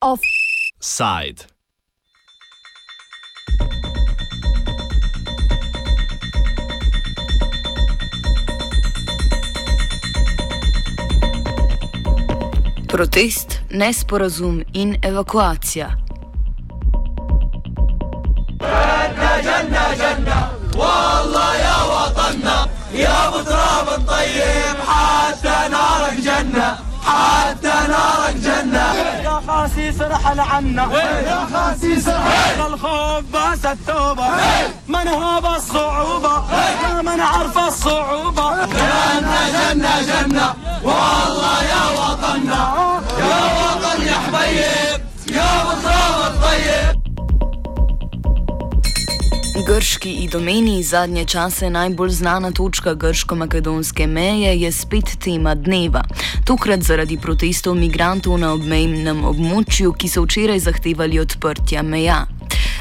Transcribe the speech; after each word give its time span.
Offside. 0.00 1.46
Protest, 12.88 13.60
nesporazum 13.70 14.64
in 14.72 14.96
evakuacija. 15.02 16.02
يا 29.24 29.42
خاسيس 29.48 30.00
رحل 30.00 30.40
عنا 30.40 30.88
يا 31.26 31.46
خاسيس 31.52 32.08
رحل 32.08 32.60
الخوف 32.66 33.24
باس 33.32 33.66
التوبة. 33.66 34.28
من 34.88 35.08
هاب 35.08 35.46
الصعوبة؟ 35.46 36.42
يا 36.82 37.02
من 37.02 37.20
عرف 37.20 37.58
الصعوبة. 37.58 38.66
جنة 38.66 39.40
جنة 39.52 40.00
جنة. 40.00 40.54
والله 40.82 41.62
يا 41.62 41.84
وطننا. 41.98 42.62
يا 43.18 43.36
وطن 43.58 44.02
يا 44.02 44.14
حبيب. 44.14 45.00
يا 45.36 45.64
بطرام 45.64 46.18
الطيب. 46.26 46.91
Grški 49.72 50.10
idomeni 50.10 50.82
zadnje 50.82 51.24
čase 51.24 51.70
najbolj 51.70 52.10
znana 52.10 52.50
točka 52.50 52.94
grško-makedonske 52.94 54.06
meje 54.06 54.60
je 54.60 54.72
spet 54.72 55.16
tema 55.24 55.54
dneva. 55.54 56.02
Tokrat 56.44 56.82
zaradi 56.82 57.16
protestov 57.16 57.74
migrantov 57.74 58.36
na 58.38 58.50
obmejnem 58.52 59.22
območju, 59.24 59.94
ki 59.96 60.10
so 60.12 60.26
včeraj 60.26 60.60
zahtevali 60.66 61.20
odprtja 61.22 61.82
meja. 61.82 62.26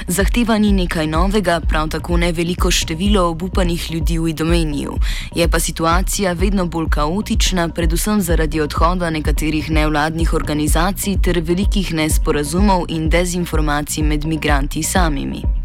Zahteva 0.07 0.57
ni 0.57 0.73
nekaj 0.81 1.07
novega, 1.07 1.61
prav 1.69 1.87
tako 1.95 2.17
ne 2.17 2.33
veliko 2.35 2.71
število 2.71 3.23
obupanih 3.29 3.91
ljudi 3.91 4.19
v 4.19 4.27
Idomeniju. 4.35 4.97
Je 5.35 5.47
pa 5.47 5.59
situacija 5.59 6.33
vedno 6.33 6.65
bolj 6.65 6.89
kaotična, 6.91 7.69
predvsem 7.69 8.21
zaradi 8.21 8.61
odhoda 8.61 9.09
nekaterih 9.09 9.71
nevladnih 9.71 10.33
organizacij 10.33 11.21
ter 11.23 11.39
velikih 11.39 11.93
nesporazumov 11.93 12.85
in 12.89 13.09
dezinformacij 13.09 14.03
med 14.03 14.25
migranti 14.25 14.83
samimi. 14.83 15.60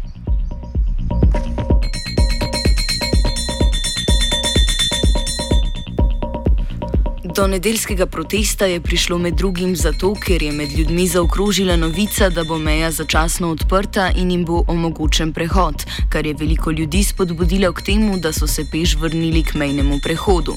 Do 7.37 7.47
nedeljskega 7.47 8.05
protesta 8.05 8.65
je 8.65 8.81
prišlo 8.81 9.17
med 9.17 9.33
drugim 9.33 9.75
zato, 9.75 10.15
ker 10.25 10.43
je 10.43 10.51
med 10.51 10.71
ljudmi 10.77 11.07
zaokrožila 11.07 11.75
novica, 11.75 12.29
da 12.29 12.43
bo 12.43 12.57
meja 12.57 12.91
začasno 12.91 13.51
odprta 13.51 14.07
in 14.15 14.31
jim 14.31 14.45
bo 14.45 14.63
omogočen 14.67 15.33
prehod, 15.33 15.85
kar 16.09 16.25
je 16.25 16.33
veliko 16.33 16.71
ljudi 16.71 17.03
spodbudilo 17.03 17.71
k 17.73 17.81
temu, 17.81 18.17
da 18.17 18.31
so 18.33 18.47
se 18.47 18.65
peš 18.71 18.95
vrnili 18.95 19.43
k 19.43 19.53
mejnemu 19.53 19.99
prehodu. 20.03 20.55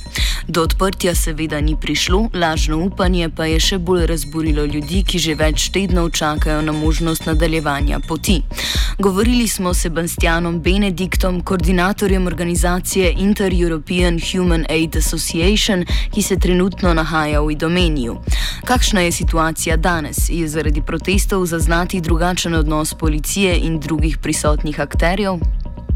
Do 0.49 0.63
odprtja 0.63 1.15
seveda 1.15 1.61
ni 1.61 1.77
prišlo, 1.81 2.31
lažno 2.35 2.79
upanje 2.85 3.29
pa 3.29 3.45
je 3.45 3.61
še 3.61 3.79
bolj 3.79 4.07
razburilo 4.07 4.65
ljudi, 4.65 5.03
ki 5.05 5.19
že 5.19 5.35
več 5.35 5.69
tednov 5.71 6.11
čakajo 6.11 6.63
na 6.63 6.73
možnost 6.73 7.27
nadaljevanja 7.27 8.01
poti. 8.09 8.41
Govorili 8.99 9.49
smo 9.49 9.75
s 9.75 9.85
Sebastianom 9.85 10.61
Benediktom, 10.61 11.41
koordinatorjem 11.45 12.27
organizacije 12.27 13.15
Inter-European 13.19 14.21
Human 14.33 14.65
Aid 14.69 14.97
Association, 14.97 15.85
ki 16.15 16.23
se 16.23 16.37
trenutno 16.39 16.70
nahaja 16.95 17.41
v 17.41 17.53
Idomeniju. 17.53 18.17
Kakšna 18.65 19.01
je 19.01 19.13
situacija 19.13 19.77
danes? 19.77 20.29
Je 20.29 20.49
zaradi 20.49 20.83
protestov 20.87 21.47
zaznati 21.47 22.01
drugačen 22.01 22.55
odnos 22.55 22.95
policije 22.95 23.59
in 23.63 23.81
drugih 23.81 24.19
prisotnih 24.19 24.81
akterjev? 24.81 25.39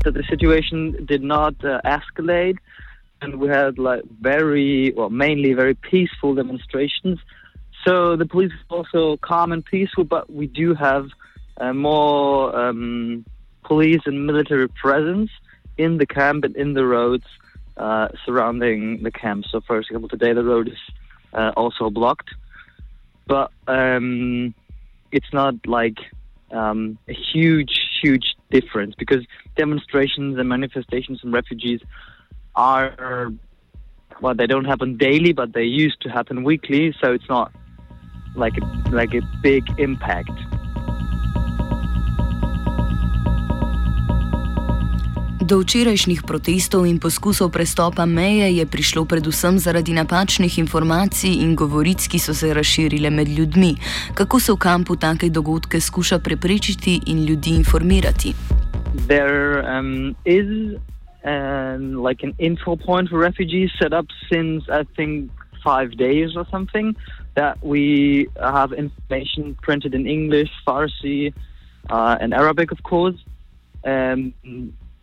So 0.04 0.10
the 0.10 0.22
situation 0.30 0.96
did 1.08 1.22
not 1.22 1.54
uh, 1.64 1.80
escalate, 1.84 2.58
and 3.20 3.34
we 3.40 3.48
had 3.48 3.78
like 3.78 4.02
very, 4.20 4.92
well, 4.96 5.10
mainly 5.10 5.54
very 5.54 5.74
peaceful 5.74 6.34
demonstrations. 6.34 7.18
So 7.84 8.16
the 8.16 8.26
police 8.26 8.52
is 8.52 8.64
also 8.68 9.16
calm 9.16 9.52
and 9.52 9.64
peaceful, 9.64 10.04
but 10.04 10.24
we 10.30 10.46
do 10.46 10.74
have 10.74 11.06
uh, 11.60 11.72
more 11.72 12.54
um, 12.54 13.24
police 13.64 14.02
and 14.06 14.26
military 14.26 14.68
presence 14.68 15.30
in 15.78 15.98
the 15.98 16.06
camp 16.06 16.44
and 16.44 16.56
in 16.56 16.74
the 16.74 16.84
roads 16.84 17.26
uh, 17.76 18.08
surrounding 18.24 19.02
the 19.02 19.10
camp. 19.10 19.44
So, 19.50 19.60
for 19.60 19.78
example, 19.78 20.08
today 20.08 20.32
the 20.32 20.44
road 20.44 20.68
is 20.68 20.78
uh, 21.32 21.52
also 21.56 21.90
blocked, 21.90 22.30
but 23.26 23.50
um, 23.66 24.54
it's 25.12 25.32
not 25.32 25.54
like 25.66 25.98
um, 26.50 26.98
a 27.08 27.14
huge, 27.14 27.78
huge 28.02 28.36
difference 28.50 28.94
because 28.96 29.24
demonstrations 29.56 30.38
and 30.38 30.48
manifestations 30.48 31.20
from 31.20 31.32
refugees 31.32 31.80
are 32.54 33.32
well, 34.20 34.34
they 34.34 34.46
don't 34.46 34.64
happen 34.64 34.96
daily, 34.96 35.32
but 35.32 35.52
they 35.52 35.64
used 35.64 36.00
to 36.02 36.08
happen 36.08 36.44
weekly. 36.44 36.94
So 37.02 37.12
it's 37.12 37.28
not 37.28 37.52
like 38.36 38.54
a, 38.56 38.90
like 38.90 39.14
a 39.14 39.20
big 39.42 39.64
impact. 39.78 40.30
Do 45.44 45.60
včerajšnjih 45.60 46.24
protestov 46.24 46.88
in 46.88 46.96
poskusov 46.96 47.52
prestopa 47.52 48.08
meje 48.08 48.48
je 48.56 48.64
prišlo 48.64 49.04
predvsem 49.04 49.60
zaradi 49.60 49.92
napačnih 49.92 50.48
informacij 50.56 51.36
in 51.44 51.52
govoric, 51.52 52.00
ki 52.08 52.16
so 52.16 52.32
se 52.32 52.48
razširile 52.48 53.10
med 53.12 53.28
ljudmi. 53.28 53.76
Kako 54.16 54.40
se 54.40 54.52
v 54.52 54.56
kampu 54.56 54.96
take 54.96 55.28
dogodke 55.28 55.80
skuša 55.80 56.18
preprečiti 56.24 56.96
in 57.12 57.28
ljudi 57.28 57.50
informirati? 57.60 58.32
There 59.04 59.60
um, 59.68 60.16
is 60.24 60.48
um, 61.28 62.00
like 62.00 62.24
an 62.24 62.32
info 62.38 62.76
point 62.76 63.12
for 63.12 63.20
refugees 63.20 63.68
set 63.76 63.92
up 63.92 64.08
since 64.32 64.64
I 64.72 64.88
think 64.96 65.28
five 65.60 66.00
days 66.00 66.40
or 66.40 66.48
something. 66.48 66.96
That 67.36 67.60
we 67.60 67.84
have 68.40 68.72
information 68.72 69.56
printed 69.60 69.92
in 69.92 70.06
English, 70.06 70.48
Farsi, 70.64 71.34
uh, 71.90 72.16
and 72.20 72.32
Arabic, 72.32 72.72
of 72.72 72.80
course. 72.82 73.20
Um, 73.84 74.32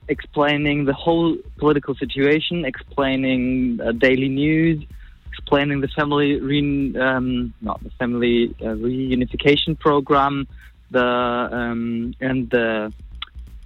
explaining 0.08 0.86
the 0.86 0.94
whole 0.94 1.38
political 1.58 1.96
situation, 1.96 2.66
explaining 2.66 3.80
uh, 3.82 3.92
daily 3.92 4.30
news, 4.30 4.84
explaining 5.28 5.82
the 5.82 5.88
family 5.90 6.40
re- 6.40 6.96
um, 6.98 7.54
not 7.62 7.82
the 7.84 7.90
family 7.92 8.54
uh, 8.62 8.76
reunification 8.76 9.78
program, 9.78 10.48
the 10.90 11.06
um, 11.06 12.14
and 12.20 12.50
the 12.50 12.94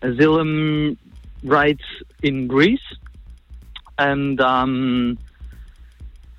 asylum 0.01 0.97
rights 1.43 1.83
in 2.21 2.47
Greece, 2.47 2.87
and 3.97 4.39
um, 4.41 5.17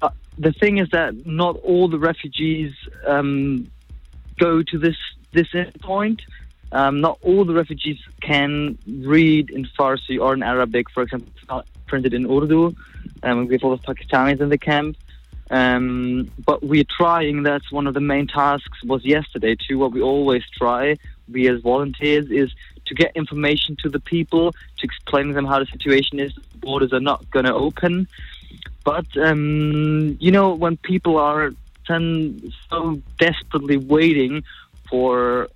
uh, 0.03 0.11
the 0.39 0.53
thing 0.53 0.79
is 0.79 0.89
that 0.91 1.27
not 1.27 1.57
all 1.57 1.89
the 1.89 1.99
refugees 1.99 2.73
um, 3.07 3.71
go 4.39 4.63
to 4.63 4.79
this 4.79 4.97
this 5.33 5.49
point. 5.81 6.23
Um, 6.73 7.01
not 7.01 7.19
all 7.23 7.45
the 7.45 7.55
refugees 7.55 7.99
can 8.21 8.77
read 8.87 9.51
in 9.51 9.67
Farsi 9.79 10.21
or 10.21 10.35
in 10.35 10.43
Arabic. 10.43 10.91
For 10.91 11.03
example, 11.03 11.29
it's 11.37 11.49
not 11.49 11.67
printed 11.87 12.13
in 12.13 12.27
Urdu. 12.27 12.75
Um, 13.23 13.47
we 13.47 13.55
have 13.55 13.63
a 13.63 13.69
lot 13.69 13.75
of 13.75 13.83
Pakistanis 13.83 14.41
in 14.41 14.49
the 14.49 14.59
camp. 14.59 14.97
Um, 15.51 16.29
but 16.45 16.63
we're 16.63 16.85
trying, 16.85 17.45
that's 17.45 17.71
one 17.71 17.87
of 17.87 17.95
the 17.95 18.01
main 18.01 18.27
tasks 18.27 18.83
was 18.83 19.05
yesterday 19.05 19.55
too, 19.57 19.79
what 19.79 19.93
we 19.93 20.03
always 20.03 20.43
try, 20.51 20.97
we 21.31 21.49
as 21.49 21.61
volunteers, 21.61 22.29
is 22.31 22.53
to 22.87 22.95
get 22.95 23.13
information 23.15 23.77
to 23.83 23.89
the 23.89 24.01
people, 24.01 24.53
to 24.53 24.85
explain 24.85 25.29
to 25.29 25.35
them 25.35 25.45
how 25.45 25.61
the 25.61 25.67
situation 25.67 26.19
is, 26.19 26.33
borders 26.57 26.93
are 26.93 27.01
not 27.01 27.31
going 27.31 27.45
to 27.45 27.55
open. 27.55 28.09
But, 28.85 29.07
um, 29.17 30.17
you 30.21 30.33
know, 30.33 30.55
when 30.55 30.77
people 30.79 31.17
are 31.17 31.53
so 31.87 33.01
desperately 33.19 33.77
waiting 33.77 34.43
for 34.89 35.49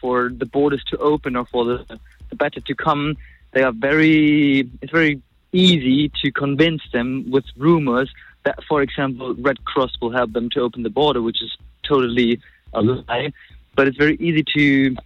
for 0.00 0.30
the 0.30 0.46
borders 0.46 0.82
to 0.90 0.98
open 0.98 1.36
or 1.36 1.46
for 1.46 1.64
the, 1.64 2.00
the 2.30 2.36
better 2.36 2.60
to 2.60 2.74
come, 2.74 3.16
they 3.52 3.62
are 3.62 3.72
very. 3.72 4.68
It's 4.82 4.92
very 4.92 5.22
easy 5.52 6.10
to 6.22 6.30
convince 6.30 6.82
them 6.92 7.30
with 7.30 7.44
rumors 7.56 8.12
that, 8.44 8.62
for 8.68 8.82
example, 8.82 9.34
Red 9.34 9.64
Cross 9.64 9.92
will 10.00 10.12
help 10.12 10.32
them 10.32 10.50
to 10.50 10.60
open 10.60 10.82
the 10.82 10.90
border, 10.90 11.22
which 11.22 11.42
is 11.42 11.56
totally 11.82 12.40
a 12.74 12.82
lie. 12.82 13.32
But 13.74 13.88
it's 13.88 13.96
very 13.96 14.16
easy 14.16 14.44
to 14.54 14.96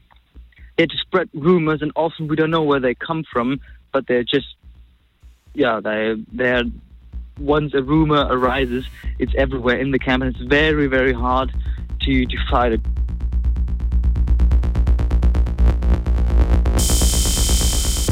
yeah, 0.78 0.86
to 0.86 0.96
spread 0.96 1.28
rumors, 1.34 1.82
and 1.82 1.92
often 1.94 2.28
we 2.28 2.36
don't 2.36 2.50
know 2.50 2.62
where 2.62 2.80
they 2.80 2.94
come 2.94 3.24
from, 3.30 3.60
but 3.92 4.06
they're 4.06 4.24
just 4.24 4.54
yeah, 5.54 5.80
they 5.80 6.16
they're 6.32 6.64
once 7.38 7.74
a 7.74 7.82
rumor 7.82 8.26
arises, 8.30 8.84
it's 9.18 9.32
everywhere 9.36 9.76
in 9.76 9.90
the 9.90 9.98
camp, 9.98 10.22
and 10.22 10.34
it's 10.34 10.44
very 10.44 10.86
very 10.86 11.12
hard 11.12 11.52
to 12.00 12.26
to 12.26 12.36
fight 12.50 12.72
it. 12.72 12.80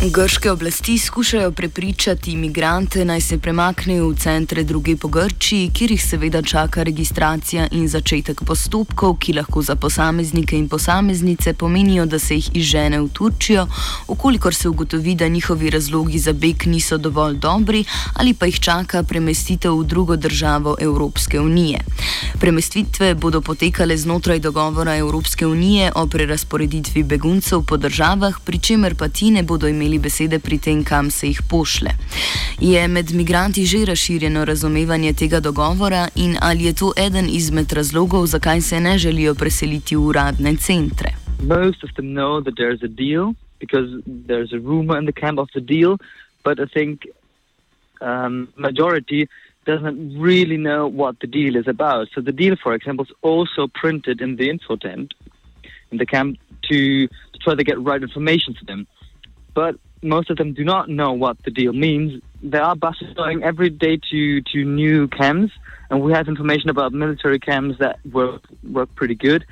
Grške 0.03 0.51
oblasti 0.51 0.99
skušajo 0.99 1.51
prepričati 1.53 2.33
imigrante 2.33 3.05
naj 3.05 3.21
se 3.21 3.39
premaknejo 3.39 4.09
v 4.09 4.17
centre 4.17 4.63
druge 4.65 4.97
po 4.97 5.09
Grčiji, 5.09 5.71
kjer 5.75 5.91
jih 5.91 6.05
seveda 6.05 6.43
čaka 6.43 6.83
registracija 6.83 7.67
in 7.71 7.89
začetek 7.89 8.41
postopkov, 8.47 9.19
ki 9.19 9.33
lahko 9.33 9.63
za 9.63 9.77
posameznike 9.77 10.57
in 10.57 10.69
posameznice 10.69 11.53
pomenijo, 11.53 12.07
da 12.07 12.19
se 12.19 12.35
jih 12.35 12.49
izžene 12.55 13.01
v 13.01 13.09
Turčijo, 13.13 13.67
ukolikor 14.09 14.55
se 14.55 14.69
ugotovi, 14.69 15.15
da 15.15 15.29
njihovi 15.29 15.71
razlogi 15.71 16.19
za 16.19 16.33
beg 16.33 16.67
niso 16.67 16.99
dovolj 16.99 17.37
dobri 17.37 17.85
ali 18.15 18.35
pa 18.35 18.47
jih 18.47 18.61
čaka 18.61 19.03
premestitev 19.03 19.79
v 19.79 19.85
drugo 19.85 20.17
državo 20.17 20.77
Evropske 20.81 21.41
unije. 21.41 21.79
Premestitve 22.41 23.15
bodo 23.15 23.41
potekale 23.41 23.97
znotraj 23.97 24.39
dogovora 24.39 24.97
Evropske 24.97 25.47
unije 25.47 25.93
o 25.95 26.07
prerasporeditvi 26.07 27.03
beguncev 27.03 27.63
po 27.63 27.77
državah, 27.77 28.41
pri 28.45 28.59
čemer 28.59 28.95
pa 28.95 29.09
ti 29.09 29.31
ne 29.31 29.43
bodo 29.43 29.69
imeli 29.69 29.90
imeli 29.91 29.99
besede 29.99 30.39
pri 30.39 30.59
tem, 30.59 30.85
kam 30.85 31.11
se 31.11 31.27
jih 31.27 31.43
pošle. 31.51 31.91
Je 32.61 32.89
med 32.89 33.11
migranti 33.15 33.67
že 33.67 33.85
razširjeno 33.85 34.45
razumevanje 34.45 35.13
tega 35.13 35.41
dogovora 35.41 36.09
in 36.17 36.37
ali 36.41 36.65
je 36.65 36.75
to 36.75 36.93
eden 36.97 37.29
izmed 37.29 37.73
razlogov, 37.73 38.27
zakaj 38.27 38.61
se 38.61 38.81
ne 38.81 38.99
želijo 38.99 39.35
preseliti 39.35 39.97
v 39.97 40.07
uradne 40.07 40.57
centre? 40.57 41.11
Most 41.43 41.85
of 41.85 41.91
them 41.97 42.13
know 42.15 42.41
that 42.41 42.55
there's 42.55 42.83
a 42.85 42.89
deal 42.89 43.35
because 43.61 43.89
there's 44.27 44.53
a 44.53 44.59
rumor 44.59 44.99
in 44.99 45.07
the 45.07 45.21
camp 45.21 45.39
of 45.39 45.49
the 45.55 45.61
deal, 45.61 45.97
but 46.45 46.59
I 46.59 46.67
think 46.67 47.01
um, 48.01 48.49
majority 48.57 49.27
doesn't 49.67 50.21
really 50.21 50.57
know 50.57 50.87
what 50.87 51.15
the 51.21 51.27
deal 51.27 51.57
is 51.57 51.69
about. 51.69 52.09
So 52.15 52.21
the 52.21 52.33
deal, 52.33 52.57
for 52.63 52.75
example, 52.75 53.05
is 53.05 53.15
also 53.23 53.67
printed 53.67 54.21
in 54.21 54.37
the 54.37 54.49
info 54.49 54.77
tent 54.77 55.15
in 55.93 55.99
the 55.99 56.07
camp 56.07 56.39
to, 56.69 57.09
to 57.09 57.39
try 57.45 57.55
to 57.55 57.65
get 57.65 57.77
right 57.81 58.03
information 58.03 58.55
to 58.55 58.65
them. 58.65 58.87
But 59.55 59.77
most 60.03 60.31
of 60.31 60.37
them 60.37 60.53
do 60.53 60.65
not 60.65 60.89
know 60.89 61.13
what 61.13 61.43
the 61.45 61.51
deal 61.51 61.73
means. 61.73 62.23
There 62.43 62.63
are 62.63 62.75
buses 62.75 63.13
going 63.15 63.43
every 63.43 63.71
day 63.71 63.99
to, 64.11 64.41
to 64.41 64.65
new 64.65 65.09
camps, 65.09 65.53
and 65.91 66.01
we 66.03 66.13
have 66.13 66.29
information 66.29 66.71
about 66.71 66.93
military 66.93 67.39
camps 67.39 67.79
that 67.79 67.99
work 68.07 68.43
work 68.65 68.95
pretty 68.95 69.15
good, 69.15 69.45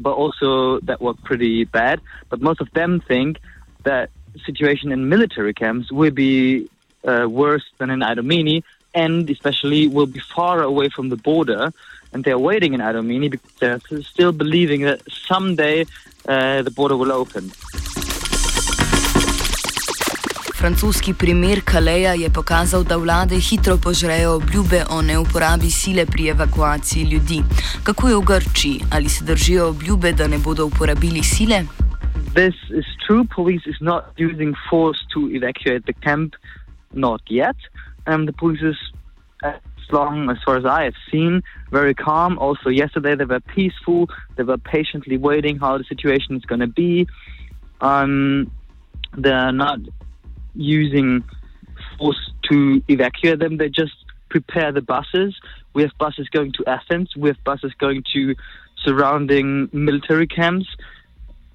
but 0.00 0.12
also 0.12 0.80
that 0.80 1.00
work 1.00 1.22
pretty 1.22 1.64
bad. 1.64 2.00
But 2.28 2.40
most 2.40 2.60
of 2.60 2.70
them 2.72 3.00
think 3.00 3.38
that 3.84 4.10
situation 4.44 4.90
in 4.90 5.08
military 5.08 5.54
camps 5.54 5.92
will 5.92 6.10
be 6.10 6.68
uh, 7.04 7.26
worse 7.28 7.64
than 7.78 7.90
in 7.90 8.00
Idomeni, 8.00 8.62
and 8.94 9.28
especially 9.30 9.86
will 9.86 10.06
be 10.06 10.20
far 10.20 10.62
away 10.62 10.88
from 10.88 11.08
the 11.10 11.16
border. 11.16 11.72
And 12.12 12.24
they're 12.24 12.38
waiting 12.38 12.74
in 12.74 12.80
Idomeni 12.80 13.30
because 13.30 13.50
they're 13.58 14.02
still 14.02 14.32
believing 14.32 14.82
that 14.82 15.00
someday 15.10 15.86
uh, 16.26 16.62
the 16.62 16.70
border 16.70 16.96
will 16.96 17.12
open. 17.12 17.52
Francoski 20.62 21.12
primer 21.14 21.60
Kaleja 21.64 22.12
je 22.14 22.30
pokazal, 22.30 22.84
da 22.84 22.96
vlade 22.96 23.34
hitro 23.34 23.74
požrejo 23.82 24.36
obljube 24.36 24.84
o 24.90 25.02
neuporabi 25.02 25.70
sile 25.70 26.06
pri 26.06 26.28
evakuaciji 26.28 27.02
ljudi. 27.02 27.42
Kako 27.82 28.08
je 28.08 28.16
v 28.16 28.20
Grčiji? 28.20 28.80
Ali 28.92 29.08
se 29.08 29.24
držijo 29.24 29.68
obljube, 29.68 30.12
da 30.12 30.28
ne 30.28 30.38
bodo 30.38 30.66
uporabili 30.66 31.22
sile? 31.22 31.64
This 32.34 32.54
is 32.78 32.86
true. 33.06 33.24
Police 33.34 33.70
is 33.70 33.80
not 33.80 34.04
using 34.26 34.54
force 34.70 35.00
to 35.14 35.20
evacuate 35.38 35.82
the 35.90 35.96
camp, 36.04 36.30
not 36.92 37.22
yet. 37.30 37.58
Um, 38.06 38.26
the 38.26 38.36
police 38.38 38.62
is, 38.62 38.78
as 39.42 39.90
long 39.90 40.30
as 40.30 40.38
far 40.44 40.56
as 40.56 40.64
I 40.64 40.84
have 40.84 40.98
seen, 41.10 41.42
very 41.72 41.94
calm. 41.94 42.38
Also, 42.38 42.70
yesterday 42.70 43.16
they 43.16 43.26
were 43.34 43.42
peaceful. 43.56 44.06
They 44.36 44.44
were 44.44 44.62
patiently 44.76 45.18
waiting 45.18 45.58
how 45.58 45.78
the 45.78 45.84
situation 45.84 46.36
is 46.36 46.44
going 46.44 46.62
to 46.62 46.72
be. 46.82 47.08
Um, 47.80 48.52
they're 49.18 49.52
not 49.52 49.78
using 50.54 51.24
force 51.98 52.30
to 52.50 52.82
evacuate 52.88 53.38
them. 53.38 53.56
They 53.56 53.68
just 53.68 53.94
prepare 54.28 54.72
the 54.72 54.80
buses. 54.80 55.34
We 55.74 55.82
have 55.82 55.92
buses 55.98 56.28
going 56.28 56.52
to 56.52 56.64
Athens. 56.66 57.14
We 57.16 57.28
have 57.28 57.42
buses 57.44 57.72
going 57.78 58.04
to 58.14 58.34
surrounding 58.84 59.68
military 59.72 60.26
camps. 60.26 60.68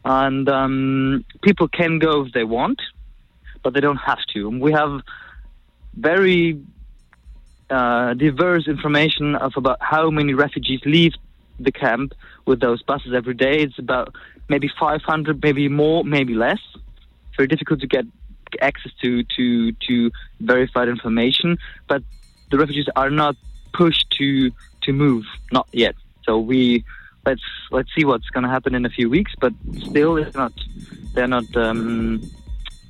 And 0.06 0.48
um, 0.48 1.26
people 1.42 1.68
can 1.68 2.00
go 2.00 2.26
if 2.26 2.34
they 2.34 2.44
want, 2.44 2.82
but 3.64 3.74
they 3.74 3.82
don't 3.82 3.98
have 3.98 4.20
to. 4.34 4.48
And 4.48 4.62
we 4.62 4.72
have 4.72 5.02
very 5.96 6.62
uh, 7.70 8.14
diverse 8.14 8.68
information 8.68 9.36
of 9.36 9.54
about 9.58 9.78
how 9.82 10.10
many 10.10 10.34
refugees 10.34 10.80
leave 10.86 11.14
the 11.60 11.72
camp 11.72 12.14
with 12.46 12.60
those 12.60 12.82
buses 12.84 13.14
every 13.14 13.34
day. 13.34 13.60
It's 13.60 13.78
about 13.80 14.16
maybe 14.48 14.70
500, 14.80 15.42
maybe 15.44 15.68
more, 15.68 16.04
maybe 16.04 16.34
less. 16.34 16.60
Very 17.36 17.48
difficult 17.48 17.82
to 17.82 17.88
get 17.88 18.06
access 18.62 18.92
to 19.02 19.24
to 19.36 19.72
to 19.88 20.12
verified 20.40 20.88
information, 20.90 21.58
but 21.88 22.04
the 22.52 22.58
refugees 22.58 22.88
are 22.96 23.10
not 23.10 23.36
pushed 23.74 24.10
to 24.12 24.52
to 24.82 24.94
move, 24.94 25.26
not 25.52 25.68
yet. 25.72 25.96
So 26.24 26.40
we 26.40 26.84
let's 27.26 27.44
let's 27.72 27.90
see 27.96 28.06
what's 28.06 28.30
going 28.30 28.44
to 28.44 28.50
happen 28.50 28.74
in 28.76 28.86
a 28.86 28.90
few 28.90 29.10
weeks, 29.10 29.34
but 29.40 29.54
still, 29.88 30.18
it's 30.18 30.36
not 30.36 30.54
they're 31.14 31.28
not 31.28 31.56
um, 31.56 32.22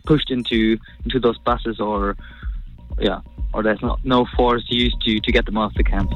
pushed 0.05 0.31
into 0.31 0.77
into 1.05 1.19
those 1.19 1.37
buses 1.39 1.79
or 1.79 2.15
yeah, 2.99 3.21
or 3.53 3.63
there's 3.63 3.81
not 3.81 4.03
no 4.03 4.25
force 4.35 4.65
used 4.69 4.99
to 5.01 5.19
to 5.19 5.31
get 5.31 5.45
them 5.45 5.57
off 5.57 5.73
the 5.75 5.83
camp. 5.83 6.11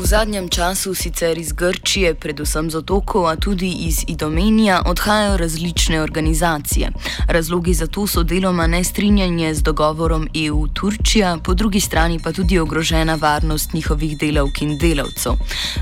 V 0.00 0.06
zadnjem 0.06 0.48
času 0.48 0.94
sicer 0.94 1.38
iz 1.38 1.52
Grčije, 1.52 2.14
predvsem 2.14 2.70
z 2.72 2.80
otokov, 2.80 3.28
a 3.28 3.36
tudi 3.36 3.68
iz 3.84 4.00
Idomenija, 4.08 4.82
odhajajo 4.86 5.36
različne 5.36 6.00
organizacije. 6.00 6.88
Razlogi 7.28 7.74
za 7.74 7.86
to 7.86 8.06
so 8.06 8.22
deloma 8.22 8.66
nestrinjanje 8.66 9.54
z 9.54 9.62
dogovorom 9.62 10.28
EU-Turčija, 10.34 11.38
po 11.44 11.54
drugi 11.54 11.80
strani 11.80 12.18
pa 12.24 12.32
tudi 12.32 12.58
ogrožena 12.58 13.14
varnost 13.14 13.72
njihovih 13.72 14.18
delavk 14.18 14.62
in 14.62 14.78
delavcev. 14.78 15.36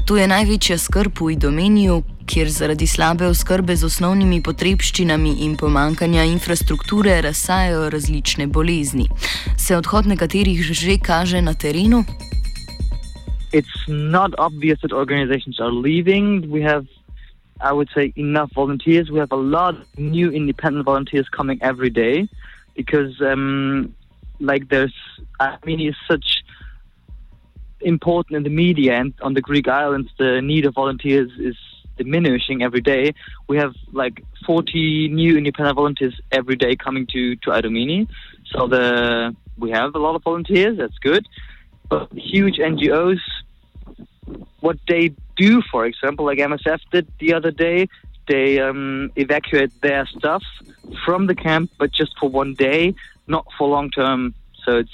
To 0.07 0.17
je 0.17 0.27
največja 0.27 0.79
skrb 0.79 1.13
v 1.21 1.31
Idomeniju, 1.33 2.03
kjer 2.27 2.51
zaradi 2.51 2.87
slabe 2.87 3.27
oskrbe 3.27 3.77
z 3.77 3.85
osnovnimi 3.85 4.43
potrebščinami 4.43 5.37
in 5.47 5.57
pomankanja 5.57 6.25
infrastrukture 6.25 7.21
razsajajo 7.23 7.91
različne 7.91 8.47
bolezni. 8.47 9.07
Se 9.57 9.77
odhod 9.77 10.07
nekaterih 10.07 10.63
že 10.63 10.99
kaže 10.99 11.43
na 11.43 11.55
terenu? 11.55 12.05
It's 13.53 13.89
not 13.89 14.35
obvious 14.39 14.79
that 14.83 14.93
organizations 14.93 15.61
are 15.61 15.71
leaving. 15.71 16.51
We 16.51 16.63
have, 16.63 16.87
I 17.61 17.73
would 17.73 17.89
say, 17.95 18.13
enough 18.17 18.53
volunteers. 18.53 19.11
We 19.11 19.19
have 19.19 19.33
a 19.33 19.37
lot 19.37 19.75
of 19.77 19.99
new 19.99 20.31
independent 20.31 20.85
volunteers 20.85 21.29
coming 21.29 21.59
every 21.63 21.91
day 21.91 22.29
because, 22.75 23.21
um, 23.21 23.95
like, 24.41 24.69
there's, 24.69 24.95
I 25.41 25.57
mean, 25.65 25.81
it's 25.81 25.99
such 26.09 26.43
important 27.81 28.37
in 28.37 28.43
the 28.43 28.51
media 28.51 28.95
and 28.95 29.15
on 29.23 29.35
the 29.35 29.41
Greek 29.41 29.69
islands, 29.69 30.11
the 30.19 30.41
need 30.43 30.67
of 30.67 30.75
volunteers 30.75 31.31
is 31.39 31.57
diminishing 31.97 32.63
every 32.63 32.81
day. 32.81 33.15
We 33.49 33.57
have 33.59 33.75
like 33.93 34.25
40 34.47 35.09
new 35.09 35.37
independent 35.37 35.77
volunteers 35.77 36.19
every 36.33 36.57
day 36.57 36.77
coming 36.77 37.07
to 37.13 37.37
to 37.37 37.51
Idomeni. 37.51 38.09
So 38.53 38.67
the 38.69 39.37
we 39.59 39.71
have 39.71 39.95
a 39.95 39.99
lot 39.99 40.15
of 40.15 40.23
volunteers. 40.23 40.79
That's 40.79 40.99
good. 40.99 41.27
But 41.89 42.13
huge 42.13 42.57
NGOs, 42.57 43.21
what 44.61 44.79
they 44.89 45.15
do, 45.37 45.63
for 45.71 45.87
example, 45.87 46.27
like 46.27 46.39
MSF 46.39 46.81
did 46.93 47.09
the 47.19 47.35
other 47.35 47.51
day, 47.51 47.89
they 48.27 48.61
um, 48.61 49.11
evacuate 49.17 49.73
their 49.81 50.07
stuff 50.07 50.43
from 51.05 51.27
the 51.27 51.35
camp, 51.35 51.71
but 51.79 51.93
just 51.93 52.19
for 52.19 52.29
one 52.29 52.55
day, 52.55 52.95
not 53.27 53.47
for 53.57 53.69
long 53.69 53.91
term. 53.91 54.35
So 54.65 54.79
it's 54.79 54.93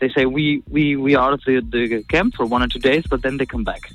they 0.00 0.08
say 0.08 0.26
we 0.26 0.62
we 0.68 0.96
we 0.96 1.14
are 1.14 1.36
the, 1.36 1.60
the 1.60 2.02
camp 2.08 2.34
for 2.34 2.44
one 2.44 2.62
or 2.62 2.66
two 2.66 2.80
days, 2.80 3.04
but 3.08 3.22
then 3.22 3.36
they 3.36 3.46
come 3.46 3.62
back. 3.62 3.92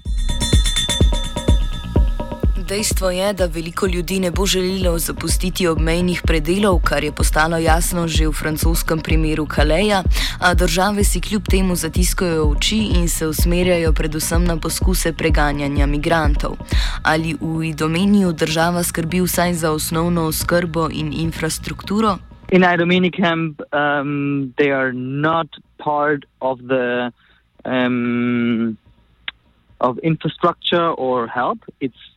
Dejstvo 2.68 3.10
je, 3.10 3.34
da 3.34 3.46
veliko 3.46 3.88
ljudi 3.88 4.20
ne 4.20 4.32
bo 4.32 4.46
želelo 4.46 4.98
zapustiti 5.00 5.68
obmejnih 5.68 6.22
predelov, 6.28 6.80
kar 6.84 7.04
je 7.04 7.12
postalo 7.12 7.58
jasno 7.58 8.08
že 8.08 8.28
v 8.28 8.34
francoskem 8.34 9.00
primeru 9.00 9.46
Kaleja, 9.46 10.04
a 10.40 10.54
države 10.54 11.04
si 11.04 11.22
kljub 11.22 11.44
temu 11.50 11.76
zatiskajo 11.76 12.50
oči 12.50 12.78
in 12.78 13.08
se 13.10 13.28
usmerjajo 13.28 13.94
predvsem 13.94 14.44
na 14.44 14.58
poskuse 14.58 15.14
preganjanja 15.14 15.86
migrantov. 15.86 16.58
Ali 17.04 17.38
v 17.42 17.64
Idomeniju 17.70 18.34
država 18.34 18.84
skrbi 18.84 19.22
vsaj 19.22 19.54
za 19.54 19.72
osnovno 19.72 20.26
oskrbo 20.26 20.90
in 20.92 21.14
infrastrukturo? 21.14 22.18
In 22.52 22.64
Idomeni 22.64 23.12
camp, 23.12 23.62
um, 23.72 24.54
they 24.58 24.72
are 24.72 24.92
not 24.94 25.48
part 25.78 26.26
of 26.40 26.60
the 26.60 27.12
um, 27.66 28.78
of 29.80 29.98
infrastructure 30.04 30.92
or 30.98 31.28
help. 31.28 31.60
It's 31.80 32.17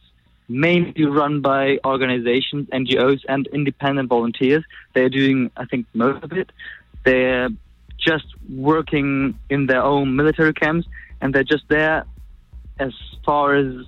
mainly 0.51 1.05
run 1.05 1.41
by 1.41 1.79
organizations, 1.85 2.69
NGOs, 2.71 3.21
and 3.29 3.47
independent 3.53 4.09
volunteers. 4.09 4.65
They're 4.95 5.09
doing, 5.09 5.51
I 5.57 5.65
think, 5.65 5.87
most 5.95 6.25
of 6.25 6.33
it. 6.33 6.51
They're 7.05 7.51
just 7.99 8.27
working 8.49 9.39
in 9.49 9.67
their 9.67 9.83
own 9.83 10.17
military 10.17 10.53
camps, 10.53 10.89
and 11.21 11.33
they're 11.33 11.45
just 11.45 11.69
there 11.69 12.05
as 12.81 12.93
far 13.25 13.55
as 13.55 13.87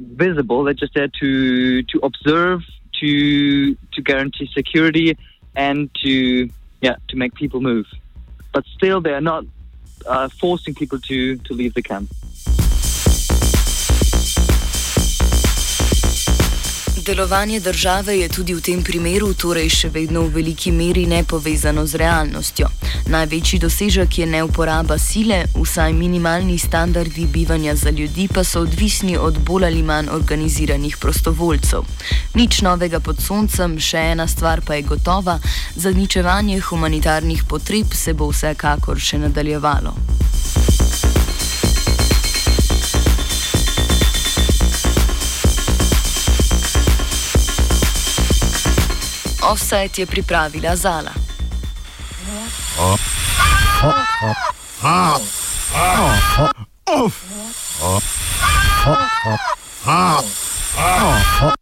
visible. 0.00 0.64
They're 0.64 0.74
just 0.74 0.94
there 0.94 1.08
to 1.20 1.82
to 1.84 2.00
observe, 2.02 2.62
to 3.00 3.74
to 3.74 4.02
guarantee 4.02 4.50
security 4.52 5.16
and 5.54 5.90
to 6.02 6.50
yeah 6.80 6.96
to 7.08 7.16
make 7.16 7.34
people 7.34 7.60
move. 7.60 7.86
But 8.52 8.64
still, 8.76 9.00
they 9.00 9.12
are 9.12 9.20
not 9.20 9.44
uh, 10.06 10.28
forcing 10.40 10.74
people 10.74 10.98
to 11.02 11.36
to 11.36 11.54
leave 11.54 11.74
the 11.74 11.82
camp. 11.82 12.10
Delovanje 17.06 17.60
države 17.60 18.18
je 18.18 18.28
tudi 18.28 18.54
v 18.54 18.60
tem 18.60 18.82
primeru 18.84 19.32
torej 19.34 19.68
še 19.72 19.88
vedno 19.88 20.20
v 20.26 20.34
veliki 20.34 20.72
meri 20.72 21.06
nepovezano 21.08 21.86
z 21.86 21.96
realnostjo. 21.96 22.68
Največji 23.08 23.58
dosežek 23.58 24.18
je 24.18 24.26
neuporaba 24.26 24.98
sile, 24.98 25.46
vsaj 25.54 25.92
minimalni 25.92 26.58
standardi 26.58 27.26
bivanja 27.26 27.74
za 27.76 27.90
ljudi 27.90 28.28
pa 28.28 28.44
so 28.44 28.60
odvisni 28.60 29.16
od 29.16 29.38
bolj 29.38 29.64
ali 29.64 29.82
manj 29.82 30.12
organiziranih 30.12 30.96
prostovoljcev. 30.96 31.88
Nič 32.34 32.60
novega 32.62 33.00
pod 33.00 33.22
soncem, 33.24 33.78
še 33.80 34.04
ena 34.12 34.28
stvar 34.28 34.60
pa 34.60 34.74
je 34.74 34.82
gotova: 34.82 35.38
zaničevanje 35.76 36.60
humanitarnih 36.60 37.44
potreb 37.48 37.94
se 37.94 38.12
bo 38.12 38.28
vsekakor 38.28 39.00
še 39.00 39.18
nadaljevalo. 39.18 39.96
Offset 49.50 49.98
je 49.98 50.06
pripravila 50.06 50.76
Zala. 50.76 51.10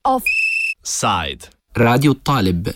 Offside. 0.04 1.48
Radio 1.74 2.14
Talib 2.14 2.68